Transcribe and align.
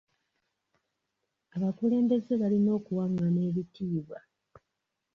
Abakulembeze 1.55 2.33
balina 2.41 2.71
okuwangana 2.79 3.39
ebitiibwa. 3.49 4.19